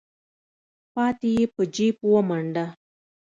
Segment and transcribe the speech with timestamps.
[0.93, 2.65] پاتې يې په جېب ومنډه.